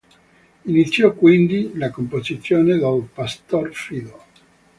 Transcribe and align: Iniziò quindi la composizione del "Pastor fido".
Iniziò 0.65 1.13
quindi 1.13 1.73
la 1.77 1.91
composizione 1.91 2.63
del 2.75 3.07
"Pastor 3.13 3.71
fido". 3.71 4.23